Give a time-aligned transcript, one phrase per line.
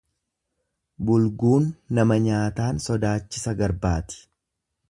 [1.09, 1.69] Bulguun
[1.99, 4.23] nama nyaataan sodaachisa garbaati.